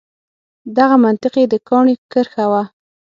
[0.77, 2.63] دغه منطق یې د کاڼي کرښه وه.